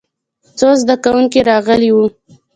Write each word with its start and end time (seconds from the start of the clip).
څو 0.57 0.69
زده 0.81 0.95
کوونکي 1.03 1.39
راغلي 1.49 1.89
وو. 1.93 2.05